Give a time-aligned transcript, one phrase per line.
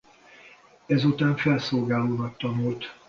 [0.85, 2.95] Ezután felszolgálónak tanult.